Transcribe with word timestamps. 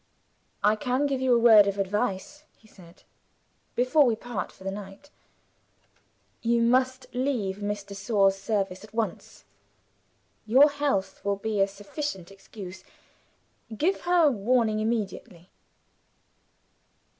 "I 0.63 0.75
can 0.75 1.05
give 1.05 1.21
you 1.21 1.31
a 1.35 1.39
word 1.39 1.67
of 1.67 1.77
advice," 1.77 2.43
he 2.57 2.67
said, 2.67 3.03
"before 3.75 4.03
we 4.03 4.15
part 4.15 4.51
for 4.51 4.63
the 4.63 4.71
night. 4.71 5.11
You 6.41 6.63
must 6.63 7.05
leave 7.13 7.61
Miss 7.61 7.83
de 7.83 7.93
Sor's 7.93 8.35
service 8.35 8.83
at 8.83 8.95
once. 8.95 9.45
Your 10.47 10.71
health 10.71 11.23
will 11.23 11.35
be 11.35 11.61
a 11.61 11.67
sufficient 11.67 12.31
excuse. 12.31 12.83
Give 13.77 14.01
her 14.05 14.31
warning 14.31 14.79
immediately." 14.79 15.51